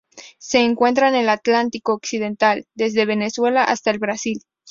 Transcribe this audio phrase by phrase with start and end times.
[0.39, 4.39] Se encuentra en el Atlántico occidental: desde Venezuela hasta el Brasil.